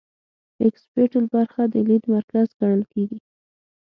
اکسیپیټل 0.65 1.23
برخه 1.35 1.61
د 1.73 1.75
لید 1.87 2.03
مرکز 2.15 2.47
ګڼل 2.59 2.81
کیږي 2.91 3.19